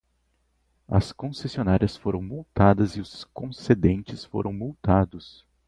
[0.89, 5.45] As concessionárias foram multadas e os concedentes foram multados